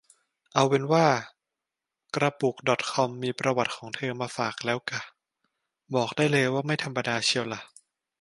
[0.53, 1.07] เอาเป็นว่า
[2.15, 5.01] กระปุกดอทคอมมีประวัติของเธอมาฝากกันแล้วค่ะ
[5.95, 7.61] บอกได้เลยว่าไม่ธรรมดาเชียวล่ะ